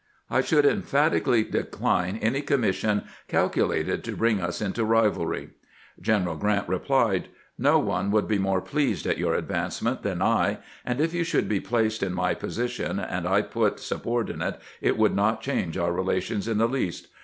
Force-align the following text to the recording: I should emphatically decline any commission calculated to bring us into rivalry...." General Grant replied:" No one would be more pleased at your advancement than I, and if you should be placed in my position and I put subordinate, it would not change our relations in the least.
I 0.31 0.41
should 0.41 0.65
emphatically 0.65 1.43
decline 1.43 2.17
any 2.23 2.41
commission 2.41 3.03
calculated 3.27 4.03
to 4.05 4.17
bring 4.17 4.41
us 4.41 4.59
into 4.59 4.83
rivalry...." 4.83 5.51
General 6.09 6.35
Grant 6.37 6.67
replied:" 6.67 7.27
No 7.69 7.77
one 7.77 8.09
would 8.09 8.27
be 8.27 8.39
more 8.39 8.61
pleased 8.61 9.05
at 9.05 9.19
your 9.19 9.35
advancement 9.35 10.01
than 10.01 10.19
I, 10.19 10.57
and 10.83 10.99
if 10.99 11.13
you 11.13 11.23
should 11.23 11.47
be 11.47 11.59
placed 11.59 12.01
in 12.01 12.15
my 12.15 12.33
position 12.33 12.99
and 12.99 13.27
I 13.27 13.43
put 13.43 13.79
subordinate, 13.79 14.59
it 14.81 14.97
would 14.97 15.15
not 15.15 15.39
change 15.43 15.77
our 15.77 15.91
relations 15.93 16.47
in 16.47 16.57
the 16.57 16.67
least. 16.67 17.05